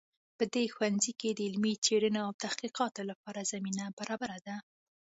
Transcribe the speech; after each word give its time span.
په 0.37 0.43
دې 0.53 0.65
ښوونځي 0.73 1.11
کې 1.19 1.29
د 1.33 1.39
علمي 1.47 1.73
څیړنو 1.85 2.19
او 2.27 2.31
تحقیقاتو 2.43 3.01
لپاره 3.11 3.49
زمینه 3.53 3.83
برابره 3.97 4.37
ده 4.47 4.55